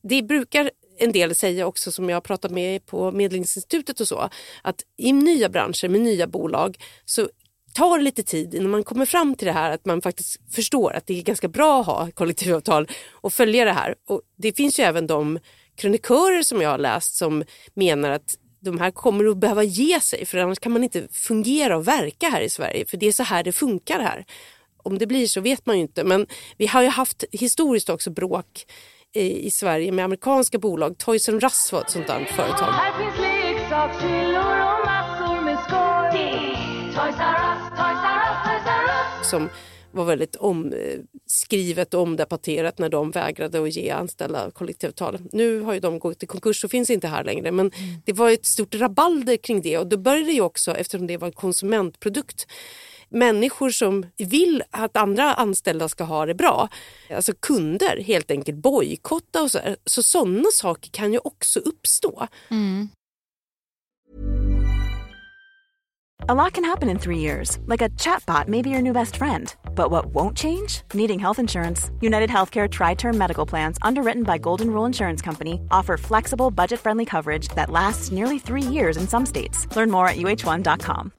Det 0.01 0.21
brukar 0.21 0.71
en 0.97 1.11
del 1.11 1.35
säga 1.35 1.67
också 1.67 1.91
som 1.91 2.09
jag 2.09 2.15
har 2.15 2.21
pratat 2.21 2.51
med 2.51 2.85
på 2.85 3.11
Medlingsinstitutet 3.11 3.99
och 3.99 4.07
så, 4.07 4.29
att 4.61 4.83
i 4.97 5.13
nya 5.13 5.49
branscher 5.49 5.87
med 5.87 6.01
nya 6.01 6.27
bolag 6.27 6.77
så 7.05 7.29
tar 7.73 7.97
det 7.97 8.03
lite 8.03 8.23
tid 8.23 8.53
innan 8.53 8.71
man 8.71 8.83
kommer 8.83 9.05
fram 9.05 9.35
till 9.35 9.45
det 9.45 9.53
här 9.53 9.71
att 9.71 9.85
man 9.85 10.01
faktiskt 10.01 10.37
förstår 10.55 10.93
att 10.93 11.07
det 11.07 11.19
är 11.19 11.23
ganska 11.23 11.47
bra 11.47 11.81
att 11.81 11.85
ha 11.85 12.11
kollektivavtal 12.11 12.87
och 13.11 13.33
följa 13.33 13.65
det 13.65 13.73
här. 13.73 13.95
Och 14.07 14.21
det 14.37 14.57
finns 14.57 14.79
ju 14.79 14.83
även 14.83 15.07
de 15.07 15.39
kronikörer 15.75 16.43
som 16.43 16.61
jag 16.61 16.69
har 16.69 16.77
läst 16.77 17.15
som 17.15 17.43
menar 17.73 18.09
att 18.09 18.37
de 18.59 18.79
här 18.79 18.91
kommer 18.91 19.25
att 19.25 19.37
behöva 19.37 19.63
ge 19.63 19.99
sig 19.99 20.25
för 20.25 20.37
annars 20.37 20.59
kan 20.59 20.71
man 20.71 20.83
inte 20.83 21.07
fungera 21.11 21.77
och 21.77 21.87
verka 21.87 22.29
här 22.29 22.41
i 22.41 22.49
Sverige 22.49 22.85
för 22.85 22.97
det 22.97 23.07
är 23.07 23.11
så 23.11 23.23
här 23.23 23.43
det 23.43 23.51
funkar 23.51 23.99
här. 23.99 24.25
Om 24.83 24.97
det 24.97 25.07
blir 25.07 25.27
så 25.27 25.41
vet 25.41 25.65
man 25.65 25.75
ju 25.75 25.81
inte 25.81 26.03
men 26.03 26.27
vi 26.57 26.67
har 26.67 26.83
ju 26.83 26.89
haft 26.89 27.23
historiskt 27.31 27.89
också 27.89 28.09
bråk 28.09 28.65
i 29.13 29.51
Sverige 29.51 29.91
med 29.91 30.05
amerikanska 30.05 30.57
bolag. 30.57 30.97
Toys 30.97 31.29
R 31.29 31.39
Us 31.43 31.71
var 31.71 31.81
ett 31.81 31.89
sånt 31.89 32.07
där 32.07 32.25
företag. 32.25 32.71
Här 32.71 32.93
finns 32.99 33.19
leksakshyllor 33.19 34.59
och 34.61 34.85
massor 34.85 35.41
med 35.41 35.57
skoj. 35.59 36.57
Toys 36.95 37.15
R 37.19 37.37
Us, 37.51 37.69
Toys 37.69 38.01
R 38.03 38.21
Us, 38.27 38.37
Toys 38.45 38.67
R 38.67 38.83
Us. 39.19 39.29
Som 39.29 39.49
var 39.91 40.05
väldigt 40.05 40.35
omskrivet 40.35 41.93
och 41.93 42.01
omdebatterat 42.01 42.79
när 42.79 42.89
de 42.89 43.11
vägrade 43.11 43.63
att 43.63 43.75
ge 43.75 43.89
anställda 43.89 44.51
kollektivavtal. 44.51 45.19
Nu 45.31 45.59
har 45.61 45.73
ju 45.73 45.79
de 45.79 45.99
gått 45.99 46.23
i 46.23 46.25
konkurs 46.25 46.63
och 46.63 46.71
finns 46.71 46.89
inte 46.89 47.07
här 47.07 47.23
längre 47.23 47.51
men 47.51 47.71
mm. 47.71 48.01
det 48.05 48.13
var 48.13 48.31
ett 48.31 48.45
stort 48.45 48.75
rabalder 48.75 49.37
kring 49.37 49.61
det 49.61 49.77
och 49.77 49.87
då 49.87 49.97
började 49.97 50.31
ju 50.31 50.41
också, 50.41 50.75
eftersom 50.75 51.07
det 51.07 51.17
var 51.17 51.27
en 51.27 51.33
konsumentprodukt, 51.33 52.47
människor 53.11 53.69
som 53.69 54.05
vill 54.17 54.63
att 54.71 54.97
andra 54.97 55.33
anställda 55.33 55.89
ska 55.89 56.03
ha 56.03 56.25
det 56.25 56.35
bra, 56.35 56.69
alltså 57.15 57.33
kunder 57.39 58.03
helt 58.03 58.31
enkelt 58.31 58.57
bojkotta 58.57 59.41
och 59.41 59.51
så. 59.51 59.59
Så 59.85 60.03
sådana 60.03 60.49
saker 60.53 60.89
kan 60.91 61.13
ju 61.13 61.19
också 61.23 61.59
uppstå. 61.59 62.27
Mm. 62.49 62.89
A 66.29 66.35
lot 66.35 66.53
can 66.53 66.63
happen 66.63 66.89
in 66.89 66.99
three 66.99 67.17
years, 67.17 67.57
like 67.65 67.81
a 67.81 67.89
chatbot 67.97 68.47
may 68.47 68.61
be 68.61 68.69
your 68.69 68.81
new 68.81 68.93
best 68.93 69.17
friend. 69.17 69.55
But 69.75 69.89
what 69.89 70.13
won't 70.13 70.37
change? 70.37 70.83
Needing 70.93 71.17
health 71.17 71.39
insurance. 71.39 71.89
United 71.99 72.29
Healthcare 72.29 72.69
Tri 72.69 72.93
Term 72.93 73.17
Medical 73.17 73.47
Plans, 73.47 73.79
underwritten 73.81 74.23
by 74.23 74.37
Golden 74.37 74.69
Rule 74.69 74.85
Insurance 74.85 75.21
Company, 75.21 75.59
offer 75.71 75.97
flexible, 75.97 76.51
budget 76.51 76.79
friendly 76.79 77.05
coverage 77.05 77.47
that 77.55 77.71
lasts 77.71 78.11
nearly 78.11 78.37
three 78.37 78.61
years 78.61 78.97
in 78.97 79.07
some 79.07 79.25
states. 79.25 79.67
Learn 79.75 79.89
more 79.89 80.07
at 80.07 80.17
uh1.com. 80.17 81.11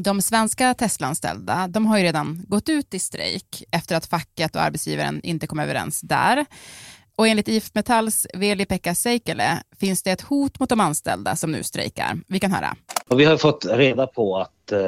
De 0.00 0.22
svenska 0.22 0.74
Tesla-anställda 0.74 1.68
de 1.68 1.86
har 1.86 1.98
ju 1.98 2.04
redan 2.04 2.44
gått 2.48 2.68
ut 2.68 2.94
i 2.94 2.98
strejk 2.98 3.64
efter 3.70 3.96
att 3.96 4.06
facket 4.06 4.56
och 4.56 4.62
arbetsgivaren 4.62 5.20
inte 5.22 5.46
kom 5.46 5.58
överens 5.58 6.00
där. 6.00 6.46
Och 7.16 7.28
enligt 7.28 7.48
IF 7.48 7.74
Metalls 7.74 8.26
Veli-Pekka 8.34 8.94
Seikele 8.94 9.62
finns 9.80 10.02
det 10.02 10.10
ett 10.10 10.20
hot 10.20 10.60
mot 10.60 10.68
de 10.68 10.80
anställda 10.80 11.36
som 11.36 11.52
nu 11.52 11.62
strejkar. 11.62 12.18
Vi 12.28 12.40
kan 12.40 12.52
höra. 12.52 12.76
Vi 13.16 13.24
har 13.24 13.36
fått 13.36 13.64
reda 13.64 14.06
på 14.06 14.36
att 14.36 14.72
eh, 14.72 14.80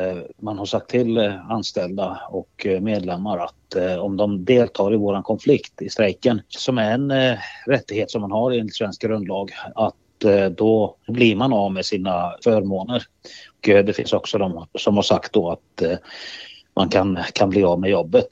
man 0.43 0.59
har 0.59 0.67
sagt 0.67 0.91
till 0.91 1.17
eh, 1.17 1.51
anställda 1.51 2.21
och 2.31 2.67
eh, 2.67 2.81
medlemmar 2.81 3.39
att 3.39 3.55
om 4.01 4.17
de 4.17 4.45
deltar 4.45 4.95
i 4.95 4.97
vår 4.97 5.23
konflikt 5.23 5.83
i 5.83 5.91
strejken, 5.91 6.41
som 6.49 6.79
är 6.79 6.91
en 6.93 7.13
rättighet 7.67 8.11
som 8.11 8.21
man 8.21 8.33
har 8.33 8.53
enligt 8.53 8.77
svensk 8.77 9.03
grundlag, 9.03 9.51
att 9.75 9.95
då 10.57 10.97
blir 11.09 11.37
man 11.37 11.53
av 11.53 11.73
med 11.73 11.87
sina 11.87 12.37
förmåner. 12.45 13.03
Och 13.49 13.85
det 13.85 13.97
finns 13.97 14.13
också 14.13 14.39
de 14.39 14.67
som 14.79 14.97
har 14.97 15.03
sagt 15.03 15.33
då 15.33 15.51
att 15.51 15.83
man 16.77 16.89
kan, 16.89 17.19
kan 17.33 17.51
bli 17.51 17.65
av 17.65 17.81
med 17.81 17.91
jobbet. 17.91 18.29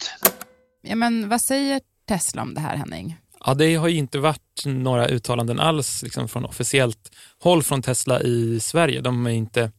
Ja, 0.82 0.96
men 0.96 1.28
vad 1.28 1.40
säger 1.40 1.80
Tesla 2.08 2.42
om 2.42 2.54
det 2.54 2.60
här, 2.60 2.76
Henning? 2.76 3.16
Ja, 3.44 3.54
det 3.54 3.74
har 3.74 3.88
ju 3.88 3.98
inte 3.98 4.18
varit 4.18 4.62
några 4.64 5.08
uttalanden 5.08 5.60
alls 5.60 6.02
liksom, 6.02 6.28
från 6.28 6.44
officiellt 6.44 7.12
håll 7.38 7.62
från 7.62 7.82
Tesla 7.82 8.20
i 8.20 8.60
Sverige. 8.60 9.00
De 9.00 9.26
är 9.26 9.30
inte 9.30 9.70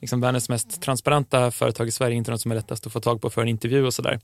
liksom, 0.00 0.20
världens 0.20 0.48
mest 0.48 0.82
transparenta 0.82 1.50
företag 1.50 1.88
i 1.88 1.90
Sverige, 1.90 2.16
inte 2.16 2.30
de 2.30 2.38
som 2.38 2.50
är 2.50 2.54
lättast 2.54 2.86
att 2.86 2.92
få 2.92 3.00
tag 3.00 3.20
på 3.20 3.30
för 3.30 3.42
en 3.42 3.48
intervju 3.48 3.86
och 3.86 3.94
sådär. 3.94 4.20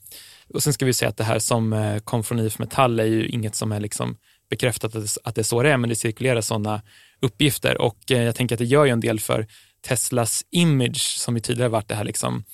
Och 0.54 0.62
sen 0.62 0.73
ska 0.73 0.87
vi 0.87 0.92
säga 0.92 1.09
att 1.09 1.16
det 1.16 1.25
här 1.25 1.38
som 1.38 1.73
eh, 1.73 1.99
kom 1.99 2.25
från 2.25 2.38
IF 2.38 2.59
Metall 2.59 3.00
är 3.00 3.04
ju 3.04 3.28
inget 3.28 3.54
som 3.54 3.73
är 3.73 3.80
liksom 3.80 4.16
bekräftat 4.50 4.95
att 5.25 5.35
det 5.35 5.40
är 5.40 5.42
så 5.42 5.62
det 5.62 5.71
är, 5.71 5.76
men 5.76 5.90
det 5.90 5.97
cirkulerar 5.97 6.40
sådana 6.40 6.83
uppgifter 7.21 7.80
och 7.80 8.11
eh, 8.11 8.23
jag 8.23 8.35
tänker 8.35 8.54
att 8.54 8.59
det 8.59 8.64
gör 8.64 8.85
ju 8.85 8.90
en 8.90 9.00
del 9.00 9.21
för 9.21 9.47
Teslas 9.80 10.45
image 10.50 11.16
som 11.19 11.35
ju 11.35 11.40
tidigare 11.40 11.69
varit 11.69 11.88
det 11.88 11.95
här 11.95 12.04
liksom 12.04 12.45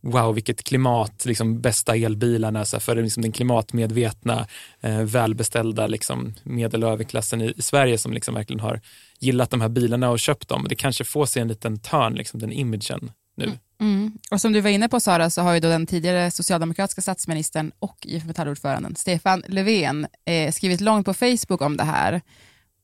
wow 0.00 0.34
vilket 0.34 0.64
klimat, 0.64 1.24
liksom 1.24 1.60
bästa 1.60 1.96
elbilarna 1.96 2.64
så 2.64 2.80
för 2.80 2.96
liksom 2.96 3.22
den 3.22 3.32
klimatmedvetna, 3.32 4.46
eh, 4.80 5.02
välbeställda 5.02 5.86
liksom 5.86 6.34
medel 6.42 6.84
och 6.84 6.90
överklassen 6.90 7.40
i, 7.40 7.54
i, 7.56 7.62
Sverige 7.62 7.98
som 7.98 8.12
liksom 8.12 8.34
verkligen 8.34 8.60
har 8.60 8.80
gillat 9.20 9.50
de 9.50 9.60
här 9.60 9.68
bilarna 9.68 10.10
och 10.10 10.20
köpt 10.20 10.48
dem. 10.48 10.66
Det 10.68 10.74
kanske 10.74 11.04
får 11.04 11.26
sig 11.26 11.42
en 11.42 11.48
liten 11.48 11.78
törn, 11.78 12.14
liksom, 12.14 12.40
den 12.40 12.52
imagen 12.52 13.10
nu. 13.36 13.44
Mm 13.44 13.58
mm. 13.80 14.12
Och 14.30 14.40
som 14.40 14.52
du 14.52 14.60
var 14.60 14.70
inne 14.70 14.88
på 14.88 15.00
Sara 15.00 15.30
så 15.30 15.42
har 15.42 15.54
ju 15.54 15.60
då 15.60 15.68
den 15.68 15.86
tidigare 15.86 16.30
socialdemokratiska 16.30 17.02
statsministern 17.02 17.72
och 17.78 17.98
IF 18.02 18.24
Metallordföranden 18.24 18.96
Stefan 18.96 19.42
Löfven 19.48 20.06
eh, 20.24 20.52
skrivit 20.52 20.80
långt 20.80 21.06
på 21.06 21.14
Facebook 21.14 21.60
om 21.60 21.76
det 21.76 21.84
här. 21.84 22.20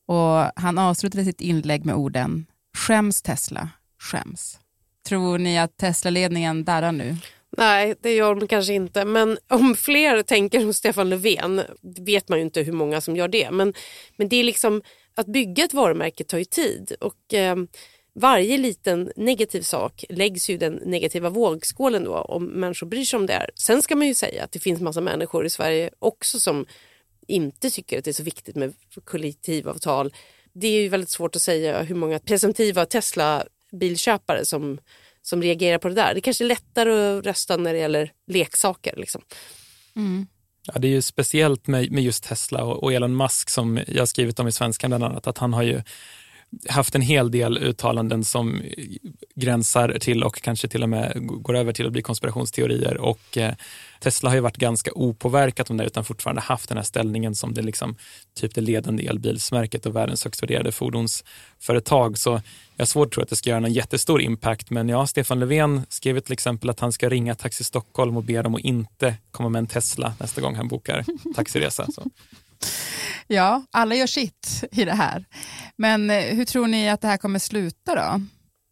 Och 0.06 0.60
han 0.62 0.78
avslutade 0.78 1.24
sitt 1.24 1.40
inlägg 1.40 1.84
med 1.84 1.94
orden 1.94 2.46
Skäms 2.76 3.22
Tesla, 3.22 3.68
skäms. 3.98 4.58
Tror 5.08 5.38
ni 5.38 5.58
att 5.58 5.76
Tesla-ledningen 5.76 6.64
darrar 6.64 6.92
nu? 6.92 7.16
Nej, 7.56 7.94
det 8.00 8.14
gör 8.14 8.34
de 8.34 8.48
kanske 8.48 8.72
inte. 8.72 9.04
Men 9.04 9.38
om 9.48 9.74
fler 9.76 10.22
tänker 10.22 10.60
som 10.60 10.74
Stefan 10.74 11.08
Löfven 11.08 11.62
vet 11.82 12.28
man 12.28 12.38
ju 12.38 12.44
inte 12.44 12.62
hur 12.62 12.72
många 12.72 13.00
som 13.00 13.16
gör 13.16 13.28
det. 13.28 13.50
Men, 13.50 13.74
men 14.16 14.28
det 14.28 14.36
är 14.36 14.44
liksom, 14.44 14.82
att 15.14 15.26
bygga 15.26 15.64
ett 15.64 15.74
varumärke 15.74 16.24
tar 16.24 16.38
ju 16.38 16.44
tid. 16.44 16.92
Och 17.00 17.34
eh, 17.34 17.56
varje 18.14 18.58
liten 18.58 19.12
negativ 19.16 19.62
sak 19.62 20.04
läggs 20.08 20.50
ju 20.50 20.56
den 20.56 20.72
negativa 20.72 21.30
vågskålen 21.30 22.04
då 22.04 22.14
om 22.14 22.44
människor 22.44 22.86
bryr 22.86 23.04
sig 23.04 23.16
om 23.16 23.26
det 23.26 23.32
här. 23.32 23.50
Sen 23.54 23.82
ska 23.82 23.96
man 23.96 24.06
ju 24.06 24.14
säga 24.14 24.44
att 24.44 24.52
det 24.52 24.58
finns 24.58 24.80
massa 24.80 25.00
människor 25.00 25.46
i 25.46 25.50
Sverige 25.50 25.90
också 25.98 26.40
som 26.40 26.66
inte 27.26 27.70
tycker 27.70 27.98
att 27.98 28.04
det 28.04 28.10
är 28.10 28.12
så 28.12 28.22
viktigt 28.22 28.56
med 28.56 28.72
kollektivavtal. 29.04 30.14
Det 30.52 30.66
är 30.66 30.82
ju 30.82 30.88
väldigt 30.88 31.10
svårt 31.10 31.36
att 31.36 31.42
säga 31.42 31.82
hur 31.82 31.94
många 31.94 32.18
presumtiva 32.18 32.86
Tesla 32.86 33.44
bilköpare 33.72 34.44
som, 34.44 34.78
som 35.22 35.42
reagerar 35.42 35.78
på 35.78 35.88
det 35.88 35.94
där. 35.94 36.14
Det 36.14 36.18
är 36.18 36.22
kanske 36.22 36.44
är 36.44 36.48
lättare 36.48 37.18
att 37.18 37.26
rösta 37.26 37.56
när 37.56 37.72
det 37.72 37.78
gäller 37.78 38.12
leksaker. 38.26 38.96
Liksom. 38.96 39.22
Mm. 39.96 40.26
Ja, 40.66 40.78
det 40.78 40.88
är 40.88 40.92
ju 40.92 41.02
speciellt 41.02 41.66
med, 41.66 41.92
med 41.92 42.04
just 42.04 42.24
Tesla 42.24 42.64
och, 42.64 42.82
och 42.82 42.92
Elon 42.92 43.16
Musk 43.16 43.50
som 43.50 43.80
jag 43.86 44.08
skrivit 44.08 44.38
om 44.38 44.48
i 44.48 44.52
Svenskan 44.52 44.90
bland 44.90 45.04
annat, 45.04 45.26
att 45.26 45.38
han 45.38 45.52
har 45.52 45.62
ju 45.62 45.82
haft 46.68 46.94
en 46.94 47.02
hel 47.02 47.30
del 47.30 47.58
uttalanden 47.58 48.24
som 48.24 48.62
gränsar 49.34 49.98
till 50.00 50.22
och 50.22 50.42
kanske 50.42 50.68
till 50.68 50.82
och 50.82 50.88
med 50.88 51.12
går 51.42 51.56
över 51.56 51.72
till 51.72 51.86
att 51.86 51.92
bli 51.92 52.02
konspirationsteorier. 52.02 52.96
Och 52.96 53.38
eh, 53.38 53.54
Tesla 54.00 54.30
har 54.30 54.34
ju 54.34 54.40
varit 54.40 54.56
ganska 54.56 54.92
opåverkat 54.94 55.70
om 55.70 55.76
det 55.76 55.84
utan 55.84 56.04
fortfarande 56.04 56.42
haft 56.42 56.68
den 56.68 56.78
här 56.78 56.84
ställningen 56.84 57.34
som 57.34 57.54
det, 57.54 57.62
liksom, 57.62 57.96
typ 58.34 58.54
det 58.54 58.60
ledande 58.60 59.06
elbilsmärket 59.06 59.86
och 59.86 59.96
världens 59.96 60.24
högst 60.24 60.42
värderade 60.42 60.72
fordonsföretag. 60.72 62.18
Så 62.18 62.30
jag 62.76 62.82
har 62.82 62.86
svårt 62.86 63.06
att 63.06 63.12
tro 63.12 63.22
att 63.22 63.28
det 63.28 63.36
ska 63.36 63.50
göra 63.50 63.60
någon 63.60 63.72
jättestor 63.72 64.22
impact. 64.22 64.70
Men 64.70 64.88
ja, 64.88 65.06
Stefan 65.06 65.40
Löfven 65.40 65.82
skrev 65.88 66.20
till 66.20 66.32
exempel 66.32 66.70
att 66.70 66.80
han 66.80 66.92
ska 66.92 67.08
ringa 67.08 67.34
Taxi 67.34 67.64
Stockholm 67.64 68.16
och 68.16 68.24
be 68.24 68.42
dem 68.42 68.54
att 68.54 68.60
inte 68.60 69.14
komma 69.30 69.48
med 69.48 69.58
en 69.58 69.66
Tesla 69.66 70.14
nästa 70.20 70.40
gång 70.40 70.54
han 70.54 70.68
bokar 70.68 71.04
taxiresa. 71.34 71.86
Så. 71.92 72.02
Ja, 73.26 73.64
alla 73.70 73.94
gör 73.94 74.06
sitt 74.06 74.64
i 74.72 74.84
det 74.84 74.92
här. 74.92 75.24
Men 75.76 76.10
eh, 76.10 76.22
hur 76.22 76.44
tror 76.44 76.66
ni 76.66 76.88
att 76.88 77.00
det 77.00 77.08
här 77.08 77.16
kommer 77.16 77.38
sluta 77.38 77.94
då? 77.94 78.20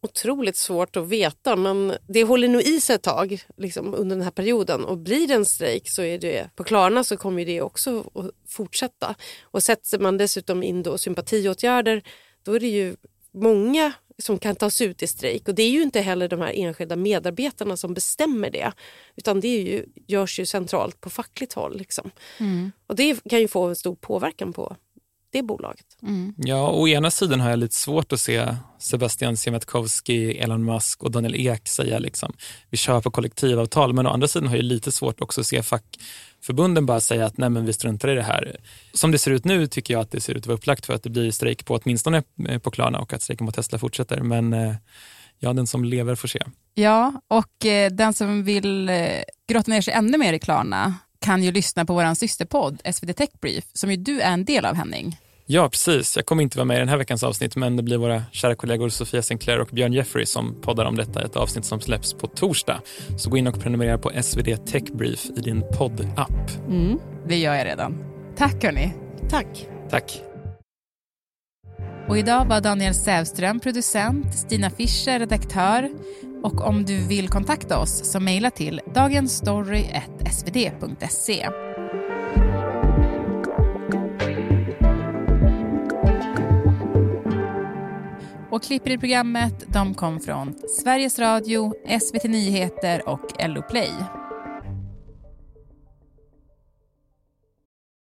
Otroligt 0.03 0.57
svårt 0.57 0.95
att 0.95 1.07
veta, 1.07 1.55
men 1.55 1.93
det 2.07 2.23
håller 2.23 2.47
nog 2.47 2.61
i 2.61 2.81
sig 2.81 2.95
ett 2.95 3.03
tag 3.03 3.43
liksom, 3.57 3.93
under 3.93 4.15
den 4.15 4.23
här 4.23 4.31
perioden. 4.31 4.85
Och 4.85 4.97
blir 4.97 5.27
det 5.27 5.33
en 5.33 5.45
strejk 5.45 5.83
så 5.85 6.01
är 6.01 6.17
det 6.17 6.55
på 6.55 6.63
Klarna 6.63 7.03
så 7.03 7.17
kommer 7.17 7.45
det 7.45 7.61
också 7.61 7.99
att 7.99 8.31
fortsätta. 8.49 9.15
Och 9.41 9.63
sätter 9.63 9.99
man 9.99 10.17
dessutom 10.17 10.63
in 10.63 10.83
då 10.83 10.97
sympatiåtgärder, 10.97 12.03
då 12.43 12.53
är 12.53 12.59
det 12.59 12.67
ju 12.67 12.95
många 13.33 13.93
som 14.21 14.39
kan 14.39 14.55
tas 14.55 14.81
ut 14.81 15.03
i 15.03 15.07
strejk. 15.07 15.47
Och 15.47 15.55
det 15.55 15.63
är 15.63 15.69
ju 15.69 15.81
inte 15.81 16.01
heller 16.01 16.27
de 16.27 16.41
här 16.41 16.53
enskilda 16.55 16.95
medarbetarna 16.95 17.77
som 17.77 17.93
bestämmer 17.93 18.49
det. 18.49 18.71
Utan 19.15 19.39
det 19.39 19.47
är 19.47 19.61
ju, 19.61 19.85
görs 20.07 20.39
ju 20.39 20.45
centralt 20.45 21.01
på 21.01 21.09
fackligt 21.09 21.53
håll. 21.53 21.77
Liksom. 21.77 22.11
Mm. 22.39 22.71
Och 22.87 22.95
det 22.95 23.23
kan 23.29 23.39
ju 23.39 23.47
få 23.47 23.63
en 23.63 23.75
stor 23.75 23.95
påverkan 23.95 24.53
på 24.53 24.75
det 25.31 25.43
bolaget. 25.43 25.85
Mm. 26.03 26.33
Ja, 26.37 26.69
å 26.71 26.87
ena 26.87 27.11
sidan 27.11 27.39
har 27.39 27.49
jag 27.49 27.59
lite 27.59 27.75
svårt 27.75 28.13
att 28.13 28.19
se 28.19 28.55
Sebastian 28.79 29.37
Siemiatkowski, 29.37 30.37
Elon 30.37 30.63
Musk 30.63 31.03
och 31.03 31.11
Daniel 31.11 31.35
Ek 31.35 31.67
säga 31.67 31.99
liksom, 31.99 32.33
vi 32.69 32.77
kör 32.77 33.01
på 33.01 33.11
kollektivavtal. 33.11 33.93
Men 33.93 34.07
å 34.07 34.09
andra 34.09 34.27
sidan 34.27 34.47
har 34.47 34.55
jag 34.55 34.65
lite 34.65 34.91
svårt 34.91 35.21
också 35.21 35.41
att 35.41 35.47
se 35.47 35.63
fackförbunden 35.63 36.85
bara 36.85 36.99
säga 36.99 37.25
att 37.25 37.37
nej 37.37 37.49
men 37.49 37.65
vi 37.65 37.73
struntar 37.73 38.09
i 38.09 38.15
det 38.15 38.23
här. 38.23 38.55
Som 38.93 39.11
det 39.11 39.17
ser 39.17 39.31
ut 39.31 39.45
nu 39.45 39.67
tycker 39.67 39.93
jag 39.93 40.01
att 40.01 40.11
det 40.11 40.21
ser 40.21 40.33
ut 40.33 40.43
att 40.43 40.47
vara 40.47 40.57
upplagt 40.57 40.85
för 40.85 40.93
att 40.93 41.03
det 41.03 41.09
blir 41.09 41.31
strejk 41.31 41.65
på 41.65 41.75
åtminstone 41.75 42.23
eh, 42.47 42.59
på 42.59 42.71
Klarna 42.71 42.99
och 42.99 43.13
att 43.13 43.21
strejken 43.21 43.47
på 43.47 43.53
Tesla 43.53 43.79
fortsätter. 43.79 44.21
Men 44.21 44.53
eh, 44.53 44.75
ja, 45.39 45.53
den 45.53 45.67
som 45.67 45.85
lever 45.85 46.15
får 46.15 46.27
se. 46.27 46.39
Ja, 46.73 47.21
och 47.27 47.65
eh, 47.65 47.91
den 47.91 48.13
som 48.13 48.43
vill 48.43 48.91
grotta 49.47 49.71
ner 49.71 49.81
sig 49.81 49.93
ännu 49.93 50.17
mer 50.17 50.33
i 50.33 50.39
Klarna 50.39 50.95
kan 51.21 51.43
ju 51.43 51.51
lyssna 51.51 51.85
på 51.85 51.93
vår 51.93 52.13
systerpodd 52.13 52.81
SVT 52.93 53.17
Tech 53.17 53.29
Brief, 53.41 53.63
som 53.73 53.91
ju 53.91 53.97
du 53.97 54.21
är 54.21 54.31
en 54.31 54.45
del 54.45 54.65
av 54.65 54.75
Henning. 54.75 55.17
Ja, 55.45 55.69
precis. 55.69 56.15
Jag 56.15 56.25
kommer 56.25 56.43
inte 56.43 56.57
vara 56.57 56.65
med 56.65 56.75
i 56.75 56.79
den 56.79 56.89
här 56.89 56.97
veckans 56.97 57.23
avsnitt, 57.23 57.55
men 57.55 57.75
det 57.75 57.83
blir 57.83 57.97
våra 57.97 58.23
kära 58.31 58.55
kollegor 58.55 58.89
Sofia 58.89 59.21
Sinclair 59.21 59.59
och 59.59 59.67
Björn 59.71 59.93
Jeffrey 59.93 60.25
som 60.25 60.61
poddar 60.61 60.85
om 60.85 60.95
detta, 60.95 61.25
ett 61.25 61.35
avsnitt 61.35 61.65
som 61.65 61.81
släpps 61.81 62.13
på 62.13 62.27
torsdag. 62.27 62.81
Så 63.17 63.29
gå 63.29 63.37
in 63.37 63.47
och 63.47 63.61
prenumerera 63.61 63.97
på 63.97 64.11
SvD 64.23 64.57
Tech 64.65 64.83
Brief 64.83 65.25
i 65.37 65.41
din 65.41 65.63
poddapp. 65.77 66.51
Mm, 66.67 66.99
det 67.27 67.37
gör 67.37 67.55
jag 67.55 67.65
redan. 67.65 68.03
Tack 68.37 68.63
hörni. 68.63 68.93
Tack. 69.29 69.67
Tack. 69.89 70.30
Och 72.07 72.17
idag 72.17 72.45
var 72.45 72.61
Daniel 72.61 72.93
Sävström 72.93 73.59
producent, 73.59 74.33
Stina 74.33 74.69
Fischer 74.69 75.19
redaktör 75.19 75.89
och 76.43 76.61
om 76.61 76.85
du 76.85 77.07
vill 77.07 77.29
kontakta 77.29 77.79
oss 77.79 78.11
så 78.11 78.19
mejla 78.19 78.51
till 78.51 78.81
dagensstory.svd.se. 78.93 81.49
Och 88.51 88.63
klipper 88.63 88.91
i 88.91 88.97
programmet 88.97 89.63
de 89.67 89.93
kom 89.93 90.19
från 90.19 90.55
Sveriges 90.81 91.19
Radio, 91.19 91.73
SVT 91.99 92.23
Nyheter 92.23 93.09
och 93.09 93.47
LO 93.47 93.61
Play. 93.61 93.91